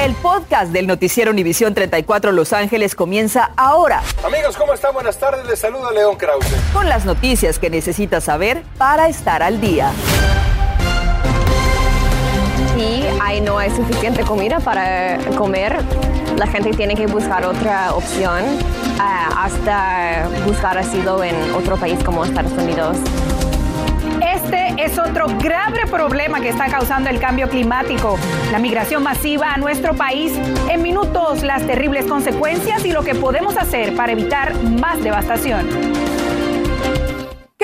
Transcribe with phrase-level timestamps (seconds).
[0.00, 4.02] El podcast del noticiero Univisión 34 Los Ángeles comienza ahora.
[4.24, 4.94] Amigos, ¿cómo están?
[4.94, 5.44] Buenas tardes.
[5.44, 6.46] Les saluda León Krause.
[6.72, 9.92] Con las noticias que necesitas saber para estar al día.
[12.78, 15.76] Y ahí no hay suficiente comida para comer.
[16.38, 22.24] La gente tiene que buscar otra opción uh, hasta buscar asilo en otro país como
[22.24, 22.96] Estados Unidos.
[24.80, 28.18] Es otro grave problema que está causando el cambio climático,
[28.50, 30.32] la migración masiva a nuestro país.
[30.70, 36.09] En minutos, las terribles consecuencias y lo que podemos hacer para evitar más devastación.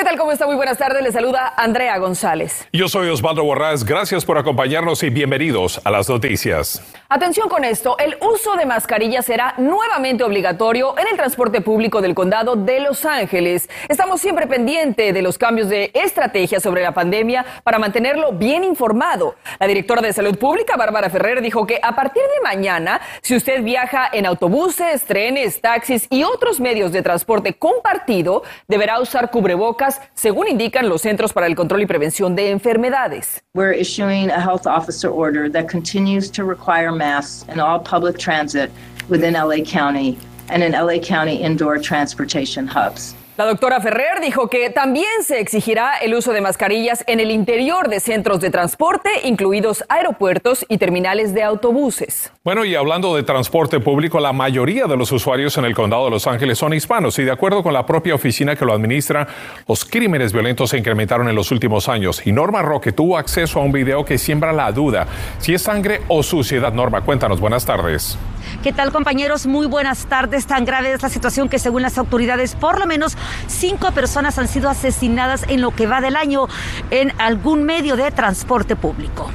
[0.07, 0.19] ¿Qué tal?
[0.21, 0.47] ¿Cómo está?
[0.47, 1.03] Muy buenas tardes.
[1.03, 2.69] Le saluda Andrea González.
[2.73, 3.85] Yo soy Osvaldo Borrás.
[3.85, 6.81] Gracias por acompañarnos y bienvenidos a las noticias.
[7.09, 7.99] Atención con esto.
[7.99, 13.05] El uso de mascarilla será nuevamente obligatorio en el transporte público del condado de Los
[13.05, 13.69] Ángeles.
[13.89, 19.35] Estamos siempre pendientes de los cambios de estrategia sobre la pandemia para mantenerlo bien informado.
[19.59, 23.61] La directora de Salud Pública, Bárbara Ferrer, dijo que a partir de mañana, si usted
[23.61, 30.49] viaja en autobuses, trenes, taxis y otros medios de transporte compartido, deberá usar cubrebocas según
[30.49, 33.41] indican los Centros para el Control y Prevención de Enfermedades.
[33.55, 38.71] We're issuing a health officer order that continues to require masks in all public transit
[39.09, 43.15] within LA County and in LA County indoor transportation hubs.
[43.37, 47.91] La doctora Ferrer dijo que también se exigirá el uso de mascarillas en el interior
[47.91, 52.33] de centros de transporte, incluidos aeropuertos y terminales de autobuses.
[52.45, 56.13] Bueno, y hablando de transporte público, la mayoría de los usuarios en el condado de
[56.13, 59.29] Los Ángeles son hispanos y de acuerdo con la propia oficina que lo administra,
[59.69, 62.27] los crímenes violentos se incrementaron en los últimos años.
[62.27, 65.07] Y Norma Roque tuvo acceso a un video que siembra la duda
[65.41, 66.73] si es sangre o suciedad.
[66.73, 68.17] Norma, cuéntanos, buenas tardes.
[68.63, 69.47] ¿Qué tal compañeros?
[69.47, 70.47] Muy buenas tardes.
[70.47, 73.17] Tan grave es la situación que según las autoridades por lo menos
[73.47, 76.47] cinco personas han sido asesinadas en lo que va del año
[76.91, 79.31] en algún medio de transporte público.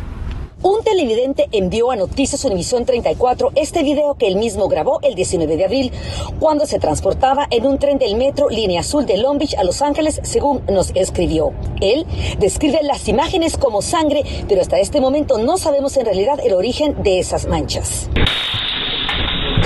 [0.64, 5.58] Un televidente envió a Noticias Univisión 34 este video que él mismo grabó el 19
[5.58, 5.92] de abril,
[6.39, 9.82] cuando se transportaba en un tren del metro Línea Azul de Long Beach a Los
[9.82, 11.52] Ángeles, según nos escribió.
[11.82, 12.05] Él
[12.38, 17.02] describe las imágenes como sangre, pero hasta este momento no sabemos en realidad el origen
[17.02, 18.08] de esas manchas.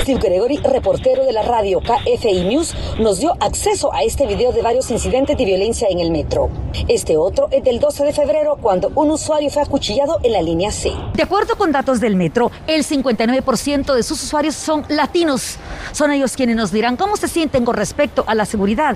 [0.05, 4.61] Steve Gregory, reportero de la radio KFI News, nos dio acceso a este video de
[4.61, 6.51] varios incidentes de violencia en el metro.
[6.87, 10.69] Este otro es del 12 de febrero, cuando un usuario fue acuchillado en la línea
[10.69, 10.91] C.
[11.15, 15.57] De acuerdo con datos del metro, el 59% de sus usuarios son latinos.
[15.91, 18.95] Son ellos quienes nos dirán cómo se sienten con respecto a la seguridad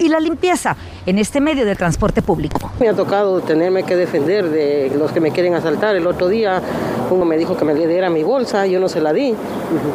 [0.00, 2.72] y la limpieza en este medio de transporte público.
[2.80, 5.94] Me ha tocado tenerme que defender de los que me quieren asaltar.
[5.94, 6.60] El otro día
[7.14, 9.34] uno me dijo que me le diera mi bolsa, yo no se la di,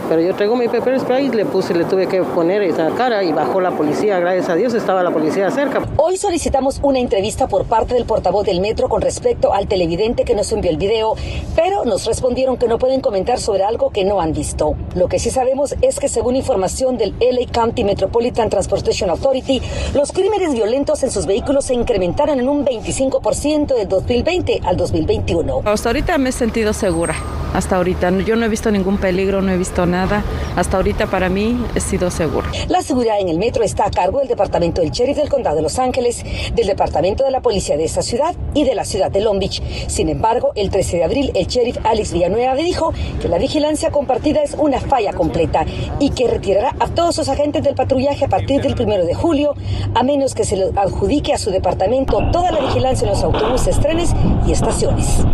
[0.10, 3.32] pero yo traigo mi pepper spray, le puse, le tuve que poner esa cara y
[3.32, 5.82] bajó la policía, gracias a Dios estaba la policía cerca.
[5.98, 10.36] Hoy solicitamos una entrevista por parte del portavoz del metro con respecto al televidente que
[10.36, 11.16] nos envió el video,
[11.56, 14.76] pero nos respondieron que no pueden comentar sobre algo que no han visto.
[14.96, 19.62] Lo que sí sabemos es que según información del LA County Metropolitan Transportation Authority,
[19.94, 25.62] los crímenes violentos en sus vehículos se incrementaron en un 25% de 2020 al 2021.
[25.66, 27.05] Hasta ahorita me he sentido segura.
[27.54, 30.24] Hasta ahorita yo no he visto ningún peligro, no he visto nada.
[30.58, 32.48] Hasta ahorita para mí he sido segura.
[32.68, 35.62] La seguridad en el metro está a cargo del Departamento del Sheriff del Condado de
[35.62, 36.24] Los Ángeles,
[36.54, 39.62] del Departamento de la Policía de esta ciudad y de la ciudad de Long Beach.
[39.88, 44.44] Sin embargo, el 13 de abril, el sheriff Alex Villanueva dijo que la vigilancia compartida
[44.44, 45.66] es una falla completa
[46.00, 49.56] y que retirará a todos sus agentes del patrullaje a partir del 1 de julio
[49.94, 53.80] a menos que se le adjudique a su departamento toda la vigilancia en los autobuses,
[53.80, 54.14] trenes
[54.48, 55.26] y estaciones.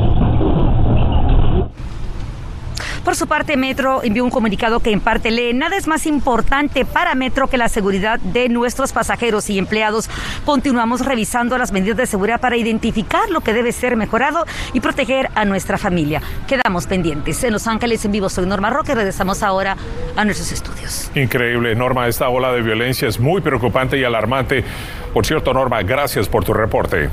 [3.04, 6.86] Por su parte, Metro envió un comunicado que en parte lee, nada es más importante
[6.86, 10.08] para Metro que la seguridad de nuestros pasajeros y empleados.
[10.46, 15.30] Continuamos revisando las medidas de seguridad para identificar lo que debe ser mejorado y proteger
[15.34, 16.22] a nuestra familia.
[16.48, 17.44] Quedamos pendientes.
[17.44, 18.94] En Los Ángeles en vivo soy Norma Roque.
[18.94, 19.76] Regresamos ahora
[20.16, 21.10] a nuestros estudios.
[21.16, 22.08] Increíble, Norma.
[22.08, 24.64] Esta ola de violencia es muy preocupante y alarmante.
[25.12, 27.10] Por cierto, Norma, gracias por tu reporte.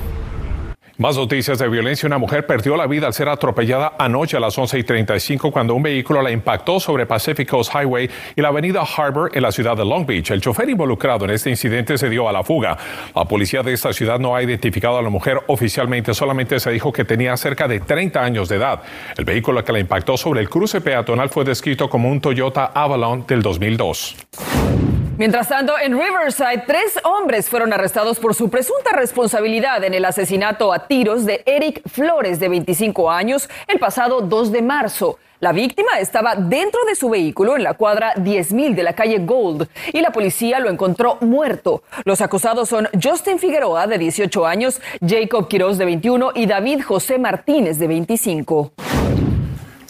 [0.99, 2.09] Más noticias de violencia.
[2.09, 5.77] Una mujer perdió la vida al ser atropellada anoche a las 11 y 35 cuando
[5.77, 9.77] un vehículo la impactó sobre Pacific Coast Highway y la avenida Harbor en la ciudad
[9.77, 10.33] de Long Beach.
[10.33, 12.77] El chofer involucrado en este incidente se dio a la fuga.
[13.15, 16.93] La policía de esta ciudad no ha identificado a la mujer oficialmente, solamente se dijo
[16.93, 18.83] que tenía cerca de 30 años de edad.
[19.17, 23.25] El vehículo que la impactó sobre el cruce peatonal fue descrito como un Toyota Avalon
[23.25, 24.17] del 2002.
[25.19, 30.73] Mientras tanto, en Riverside, tres hombres fueron arrestados por su presunta responsabilidad en el asesinato
[30.73, 35.19] a tiros de Eric Flores, de 25 años, el pasado 2 de marzo.
[35.41, 39.69] La víctima estaba dentro de su vehículo en la cuadra 10.000 de la calle Gold
[39.93, 41.85] y la policía lo encontró muerto.
[42.05, 47.19] Los acusados son Justin Figueroa, de 18 años, Jacob Quiroz, de 21 y David José
[47.19, 48.73] Martínez, de 25.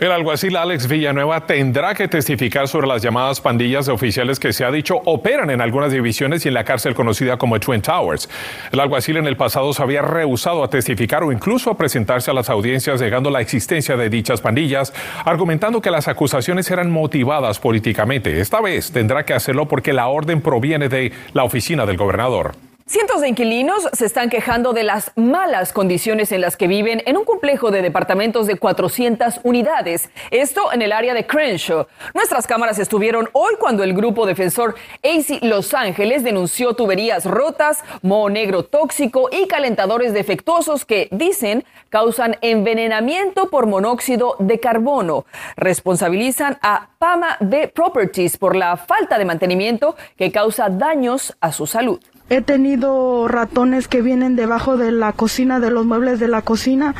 [0.00, 4.64] El alguacil Alex Villanueva tendrá que testificar sobre las llamadas pandillas de oficiales que se
[4.64, 8.28] ha dicho operan en algunas divisiones y en la cárcel conocida como Twin Towers.
[8.70, 12.34] El alguacil en el pasado se había rehusado a testificar o incluso a presentarse a
[12.34, 18.38] las audiencias negando la existencia de dichas pandillas, argumentando que las acusaciones eran motivadas políticamente.
[18.40, 22.67] Esta vez tendrá que hacerlo porque la orden proviene de la oficina del gobernador.
[22.88, 27.18] Cientos de inquilinos se están quejando de las malas condiciones en las que viven en
[27.18, 30.08] un complejo de departamentos de 400 unidades.
[30.30, 31.86] Esto en el área de Crenshaw.
[32.14, 34.74] Nuestras cámaras estuvieron hoy cuando el grupo defensor
[35.04, 42.38] AC Los Ángeles denunció tuberías rotas, moho negro tóxico y calentadores defectuosos que, dicen, causan
[42.40, 45.26] envenenamiento por monóxido de carbono.
[45.56, 51.66] Responsabilizan a Pama de Properties por la falta de mantenimiento que causa daños a su
[51.66, 52.00] salud.
[52.30, 56.94] He tenido ratones que vienen debajo de la cocina, de los muebles de la cocina.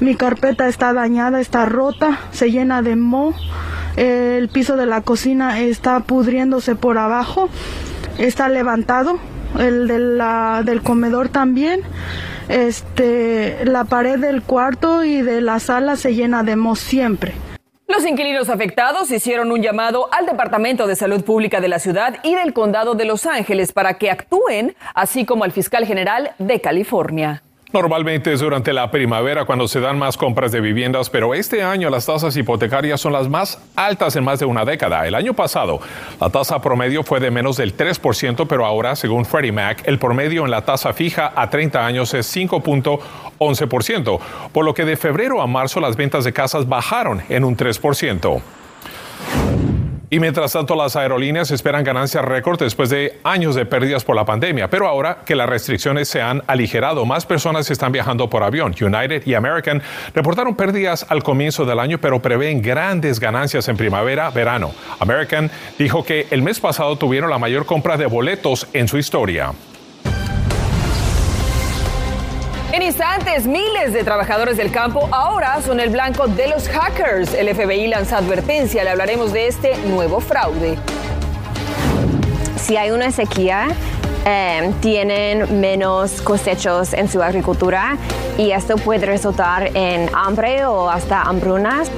[0.00, 3.34] Mi carpeta está dañada, está rota, se llena de moho.
[3.96, 7.48] El piso de la cocina está pudriéndose por abajo,
[8.18, 9.18] está levantado.
[9.56, 11.82] El del comedor también.
[12.48, 17.34] Este, la pared del cuarto y de la sala se llena de moho siempre.
[17.92, 22.34] Los inquilinos afectados hicieron un llamado al Departamento de Salud Pública de la ciudad y
[22.34, 27.42] del Condado de Los Ángeles para que actúen, así como al fiscal general de California.
[27.72, 31.88] Normalmente es durante la primavera cuando se dan más compras de viviendas, pero este año
[31.88, 35.06] las tasas hipotecarias son las más altas en más de una década.
[35.06, 35.80] El año pasado
[36.20, 40.44] la tasa promedio fue de menos del 3%, pero ahora, según Freddie Mac, el promedio
[40.44, 42.26] en la tasa fija a 30 años es
[43.42, 44.20] 5.11%,
[44.52, 48.42] por lo que de febrero a marzo las ventas de casas bajaron en un 3%.
[50.12, 54.26] Y mientras tanto, las aerolíneas esperan ganancias récord después de años de pérdidas por la
[54.26, 54.68] pandemia.
[54.68, 58.74] Pero ahora que las restricciones se han aligerado, más personas están viajando por avión.
[58.78, 59.82] United y American
[60.14, 64.74] reportaron pérdidas al comienzo del año, pero prevén grandes ganancias en primavera-verano.
[65.00, 69.54] American dijo que el mes pasado tuvieron la mayor compra de boletos en su historia.
[72.72, 77.34] En instantes, miles de trabajadores del campo ahora son el blanco de los hackers.
[77.34, 78.82] El FBI lanza advertencia.
[78.82, 80.78] Le hablaremos de este nuevo fraude.
[82.56, 83.68] Si hay una sequía,
[84.24, 87.98] eh, tienen menos cosechos en su agricultura
[88.38, 91.90] y esto puede resultar en hambre o hasta hambrunas.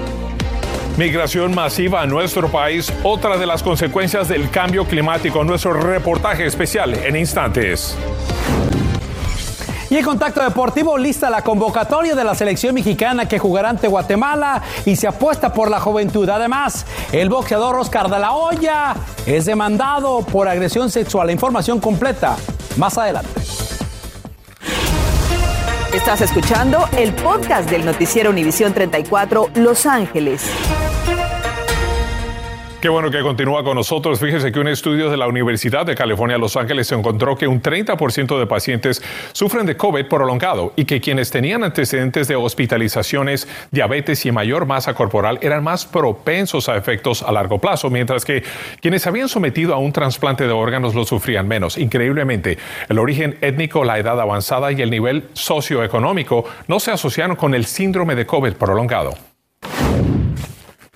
[0.96, 5.44] Migración masiva a nuestro país, otra de las consecuencias del cambio climático.
[5.44, 7.96] Nuestro reportaje especial en instantes.
[9.94, 14.60] Y en Contacto Deportivo lista la convocatoria de la selección mexicana que jugará ante Guatemala
[14.84, 16.28] y se apuesta por la juventud.
[16.28, 21.28] Además, el boxeador Oscar de la Hoya es demandado por agresión sexual.
[21.28, 22.34] La información completa
[22.76, 23.40] más adelante.
[25.92, 30.42] Estás escuchando el podcast del noticiero Univisión 34 Los Ángeles.
[32.84, 34.20] Qué bueno que continúa con nosotros.
[34.20, 38.38] Fíjese que un estudio de la Universidad de California, Los Ángeles, encontró que un 30%
[38.38, 39.02] de pacientes
[39.32, 44.92] sufren de COVID prolongado y que quienes tenían antecedentes de hospitalizaciones, diabetes y mayor masa
[44.92, 48.44] corporal eran más propensos a efectos a largo plazo, mientras que
[48.82, 51.78] quienes habían sometido a un trasplante de órganos lo sufrían menos.
[51.78, 52.58] Increíblemente,
[52.90, 57.64] el origen étnico, la edad avanzada y el nivel socioeconómico no se asociaron con el
[57.64, 59.14] síndrome de COVID prolongado.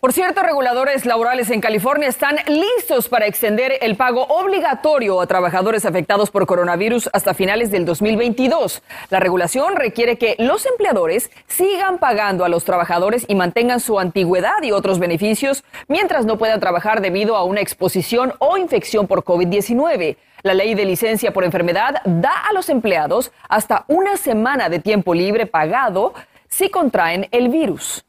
[0.00, 5.84] Por cierto, reguladores laborales en California están listos para extender el pago obligatorio a trabajadores
[5.84, 8.84] afectados por coronavirus hasta finales del 2022.
[9.10, 14.62] La regulación requiere que los empleadores sigan pagando a los trabajadores y mantengan su antigüedad
[14.62, 20.16] y otros beneficios mientras no puedan trabajar debido a una exposición o infección por COVID-19.
[20.44, 25.12] La ley de licencia por enfermedad da a los empleados hasta una semana de tiempo
[25.12, 26.14] libre pagado
[26.46, 28.07] si contraen el virus.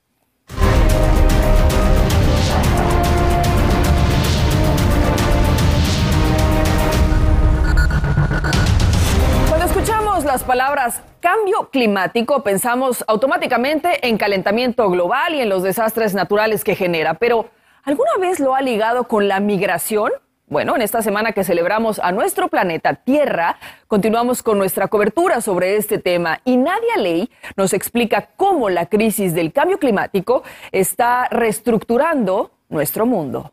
[10.29, 16.75] Las palabras cambio climático, pensamos automáticamente en calentamiento global y en los desastres naturales que
[16.75, 17.15] genera.
[17.15, 17.49] Pero,
[17.83, 20.11] ¿alguna vez lo ha ligado con la migración?
[20.45, 23.57] Bueno, en esta semana que celebramos a nuestro planeta Tierra,
[23.87, 29.33] continuamos con nuestra cobertura sobre este tema y Nadia Ley nos explica cómo la crisis
[29.33, 33.51] del cambio climático está reestructurando nuestro mundo.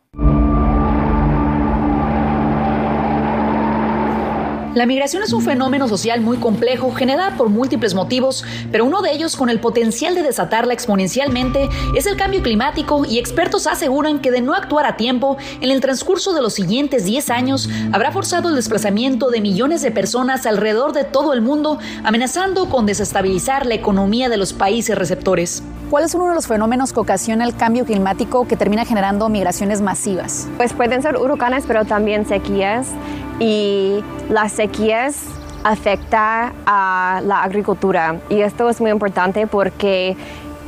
[4.77, 9.11] La migración es un fenómeno social muy complejo, generado por múltiples motivos, pero uno de
[9.11, 14.31] ellos con el potencial de desatarla exponencialmente es el cambio climático y expertos aseguran que
[14.31, 18.51] de no actuar a tiempo, en el transcurso de los siguientes 10 años habrá forzado
[18.51, 23.77] el desplazamiento de millones de personas alrededor de todo el mundo, amenazando con desestabilizar la
[23.77, 25.63] economía de los países receptores.
[25.91, 29.81] ¿Cuál es uno de los fenómenos que ocasiona el cambio climático que termina generando migraciones
[29.81, 30.49] masivas?
[30.57, 32.89] Pues pueden ser huracanes, pero también sequías
[33.39, 35.23] y las sequías
[35.65, 40.17] afecta a la agricultura y esto es muy importante porque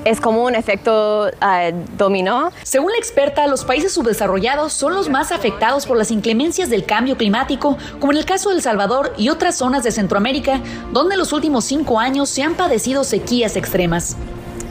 [0.04, 2.50] es como un efecto uh, dominó.
[2.62, 7.16] Según la experta, los países subdesarrollados son los más afectados por las inclemencias del cambio
[7.16, 10.60] climático, como en el caso de El Salvador y otras zonas de Centroamérica,
[10.92, 14.16] donde en los últimos cinco años se han padecido sequías extremas.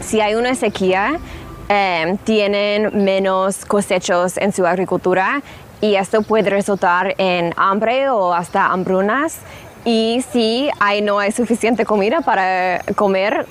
[0.08, 1.20] Si hay una sequía,
[1.68, 5.42] eh, tienen menos cosechos en su agricultura
[5.82, 9.40] y esto puede resultar en hambre o hasta hambrunas.
[9.84, 13.48] Y si hay, no hay suficiente comida para comer,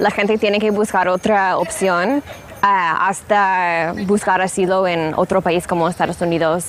[0.00, 2.22] la gente tiene que buscar otra opción uh,
[2.60, 6.64] hasta buscar asilo en otro país como Estados Unidos.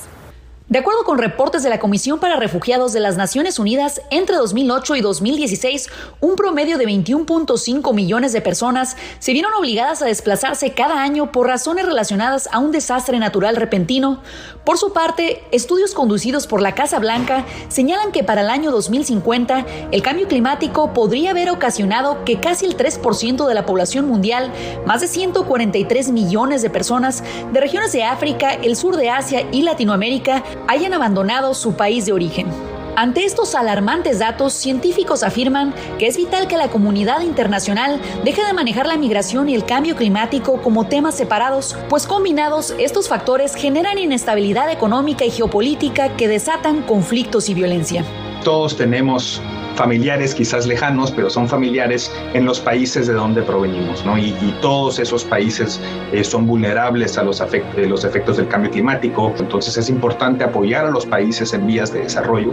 [0.72, 4.96] De acuerdo con reportes de la Comisión para Refugiados de las Naciones Unidas, entre 2008
[4.96, 11.02] y 2016, un promedio de 21.5 millones de personas se vieron obligadas a desplazarse cada
[11.02, 14.22] año por razones relacionadas a un desastre natural repentino.
[14.64, 19.66] Por su parte, estudios conducidos por la Casa Blanca señalan que para el año 2050
[19.90, 24.50] el cambio climático podría haber ocasionado que casi el 3% de la población mundial,
[24.86, 29.60] más de 143 millones de personas de regiones de África, el sur de Asia y
[29.60, 32.46] Latinoamérica, hayan abandonado su país de origen.
[32.94, 38.52] Ante estos alarmantes datos, científicos afirman que es vital que la comunidad internacional deje de
[38.52, 43.98] manejar la migración y el cambio climático como temas separados, pues combinados estos factores generan
[43.98, 48.04] inestabilidad económica y geopolítica que desatan conflictos y violencia.
[48.44, 49.40] Todos tenemos
[49.74, 54.18] familiares quizás lejanos, pero son familiares en los países de donde provenimos, ¿no?
[54.18, 55.80] Y, todos esos países
[56.12, 60.86] eh, son vulnerables a los, eh, los efectos del cambio climático, entonces es importante apoyar
[60.86, 62.52] a los países en vías de desarrollo,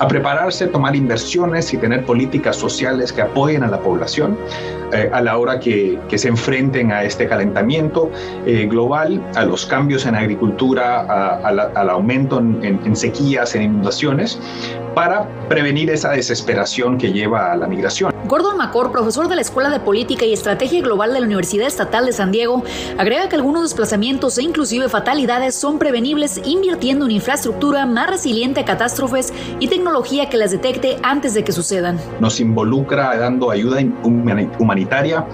[0.00, 4.36] a prepararse, tomar inversiones y tener políticas sociales que apoyen a la población
[4.92, 8.10] eh, a la hora que, que, se enfrenten a este calentamiento
[8.68, 11.02] global, a los cambios en agricultura,
[11.44, 14.38] al aumento en, en sequías, en inundaciones,
[14.94, 18.12] para prevenir esa desesperación que lleva a la migración.
[18.26, 22.06] Gordon McCord, profesor de la Escuela de Política y Estrategia Global de la Universidad Estatal
[22.06, 22.62] de San Diego,
[22.96, 28.64] agrega que algunos desplazamientos e inclusive fatalidades son prevenibles invirtiendo en infraestructura más resiliente a
[28.64, 31.98] catástrofes y tecnología que las detecte antes de que sucedan.
[32.18, 33.80] Nos involucra dando ayuda
[34.58, 35.26] humanitaria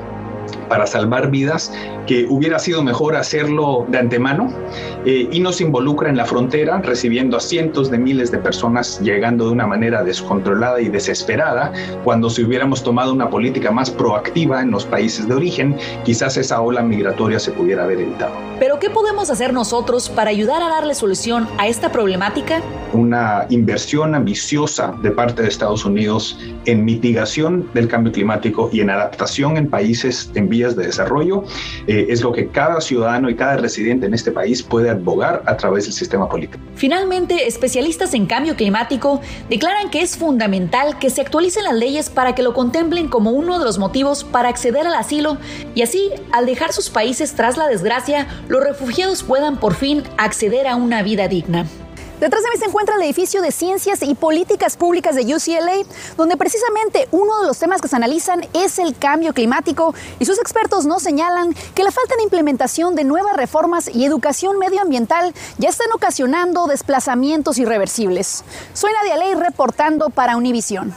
[0.71, 1.71] para salvar vidas,
[2.07, 4.51] que hubiera sido mejor hacerlo de antemano
[5.05, 9.47] eh, y nos involucra en la frontera, recibiendo a cientos de miles de personas llegando
[9.47, 11.73] de una manera descontrolada y desesperada,
[12.05, 16.61] cuando si hubiéramos tomado una política más proactiva en los países de origen, quizás esa
[16.63, 18.33] ola migratoria se pudiera haber evitado.
[18.61, 22.61] Pero ¿qué podemos hacer nosotros para ayudar a darle solución a esta problemática?
[22.93, 28.91] Una inversión ambiciosa de parte de Estados Unidos en mitigación del cambio climático y en
[28.91, 31.45] adaptación en países en vías de desarrollo
[31.87, 35.57] eh, es lo que cada ciudadano y cada residente en este país puede abogar a
[35.57, 36.63] través del sistema político.
[36.75, 42.35] Finalmente, especialistas en cambio climático declaran que es fundamental que se actualicen las leyes para
[42.35, 45.39] que lo contemplen como uno de los motivos para acceder al asilo
[45.75, 50.67] y así, al dejar sus países tras la desgracia, los refugiados puedan por fin acceder
[50.67, 51.67] a una vida digna.
[52.21, 55.87] Detrás de mí se encuentra el edificio de Ciencias y Políticas Públicas de UCLA,
[56.19, 60.39] donde precisamente uno de los temas que se analizan es el cambio climático y sus
[60.39, 65.71] expertos nos señalan que la falta de implementación de nuevas reformas y educación medioambiental ya
[65.71, 68.45] están ocasionando desplazamientos irreversibles.
[68.75, 70.95] Soy Nadia Ley reportando para Univisión.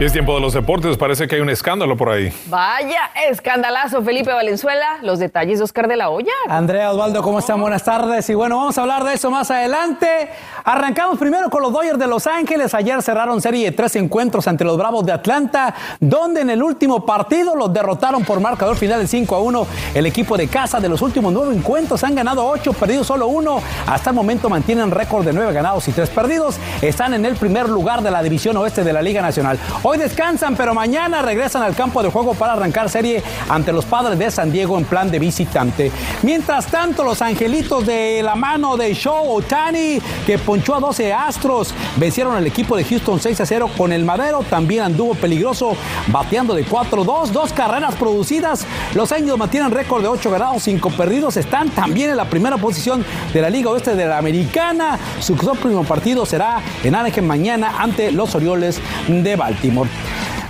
[0.00, 0.96] Es tiempo de los deportes.
[0.96, 2.32] Parece que hay un escándalo por ahí.
[2.46, 4.98] Vaya, escandalazo, Felipe Valenzuela.
[5.02, 6.32] Los detalles de Oscar de la Hoya.
[6.48, 7.60] Andrea Osvaldo, ¿cómo están?
[7.60, 8.28] Buenas tardes.
[8.28, 10.28] Y bueno, vamos a hablar de eso más adelante.
[10.64, 12.74] Arrancamos primero con los Dodgers de Los Ángeles.
[12.74, 17.06] Ayer cerraron serie de tres encuentros ante los Bravos de Atlanta, donde en el último
[17.06, 19.66] partido los derrotaron por marcador final de 5 a 1.
[19.94, 23.62] El equipo de casa de los últimos nueve encuentros han ganado ocho, perdido solo uno.
[23.86, 26.56] Hasta el momento mantienen récord de nueve ganados y tres perdidos.
[26.80, 29.58] Están en el primer lugar de la división oeste de la Liga Nacional.
[29.82, 34.18] Hoy descansan, pero mañana regresan al campo de juego para arrancar serie ante los padres
[34.18, 35.90] de San Diego en plan de visitante.
[36.22, 41.74] Mientras tanto, los angelitos de la mano de Show Otani, que ponchó a 12 astros,
[41.96, 44.44] vencieron al equipo de Houston 6 a 0 con el Madero.
[44.48, 45.76] También anduvo peligroso,
[46.08, 48.66] bateando de 4-2, dos carreras producidas.
[48.94, 51.36] Los Angels mantienen récord de 8 ganados, 5 perdidos.
[51.36, 54.98] Están también en la primera posición de la Liga Oeste de la Americana.
[55.20, 59.90] Su próximo partido será en Anaheim mañana ante los Orioles de Baltimore.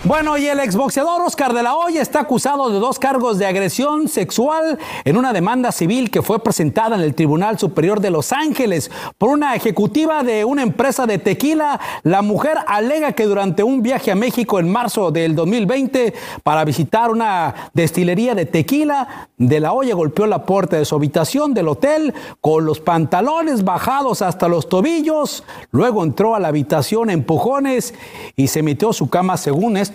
[0.04, 4.08] Bueno, y el exboxeador Oscar de la Hoya está acusado de dos cargos de agresión
[4.08, 8.90] sexual en una demanda civil que fue presentada en el Tribunal Superior de Los Ángeles
[9.16, 11.78] por una ejecutiva de una empresa de tequila.
[12.02, 17.08] La mujer alega que durante un viaje a México en marzo del 2020 para visitar
[17.12, 22.12] una destilería de tequila, de la Hoya golpeó la puerta de su habitación del hotel
[22.40, 25.44] con los pantalones bajados hasta los tobillos.
[25.70, 27.94] Luego entró a la habitación empujones
[28.34, 29.91] y se metió a su cama según esto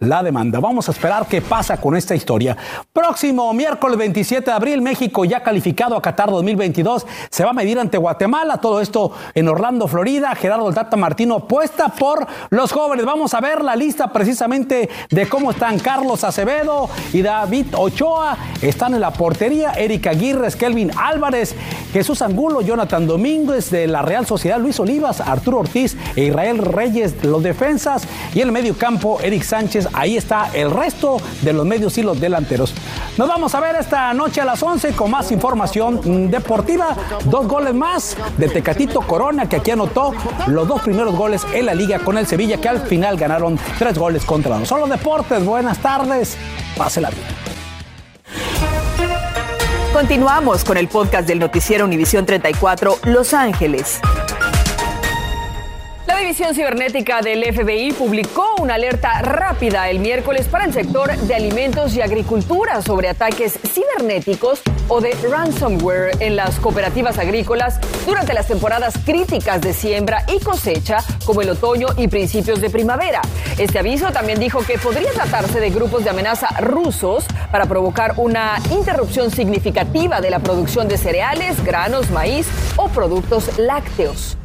[0.00, 0.60] la demanda.
[0.60, 2.56] Vamos a esperar qué pasa con esta historia.
[2.92, 7.78] Próximo miércoles 27 de abril, México ya calificado a Qatar 2022 se va a medir
[7.78, 8.58] ante Guatemala.
[8.58, 10.34] Todo esto en Orlando, Florida.
[10.34, 13.06] Gerardo Tata Martino apuesta por los jóvenes.
[13.06, 18.36] Vamos a ver la lista precisamente de cómo están Carlos Acevedo y David Ochoa.
[18.60, 21.54] Están en la portería Erika Aguirre, Kelvin Álvarez,
[21.92, 27.24] Jesús Angulo, Jonathan Domínguez de la Real Sociedad, Luis Olivas, Arturo Ortiz e Israel Reyes,
[27.24, 28.06] los defensas.
[28.34, 29.88] Y el medio campo, Sánchez.
[29.92, 32.74] Ahí está el resto de los medios y los delanteros.
[33.16, 36.96] Nos vamos a ver esta noche a las 11 con más información deportiva.
[37.24, 40.12] Dos goles más de Tecatito Corona, que aquí anotó
[40.46, 43.98] los dos primeros goles en la liga con el Sevilla, que al final ganaron tres
[43.98, 44.68] goles contra los.
[44.68, 45.44] Son los deportes.
[45.44, 46.36] Buenas tardes.
[46.76, 47.26] Pásela bien.
[49.92, 54.00] Continuamos con el podcast del noticiero Univisión 34 Los Ángeles.
[56.18, 61.94] División Cibernética del FBI publicó una alerta rápida el miércoles para el sector de alimentos
[61.94, 68.94] y agricultura sobre ataques cibernéticos o de ransomware en las cooperativas agrícolas durante las temporadas
[69.06, 73.22] críticas de siembra y cosecha como el otoño y principios de primavera.
[73.56, 78.60] Este aviso también dijo que podría tratarse de grupos de amenaza rusos para provocar una
[78.72, 84.36] interrupción significativa de la producción de cereales, granos, maíz o productos lácteos.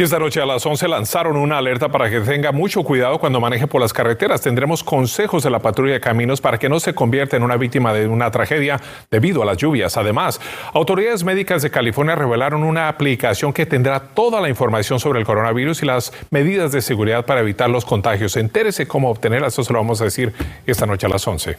[0.00, 3.40] Y esta noche a las 11 lanzaron una alerta para que tenga mucho cuidado cuando
[3.40, 4.40] maneje por las carreteras.
[4.40, 7.92] Tendremos consejos de la patrulla de caminos para que no se convierta en una víctima
[7.92, 9.96] de una tragedia debido a las lluvias.
[9.96, 10.40] Además,
[10.72, 15.82] autoridades médicas de California revelaron una aplicación que tendrá toda la información sobre el coronavirus
[15.82, 18.36] y las medidas de seguridad para evitar los contagios.
[18.36, 19.48] Entérese cómo obtenerla.
[19.48, 20.32] Eso se lo vamos a decir
[20.64, 21.58] esta noche a las 11.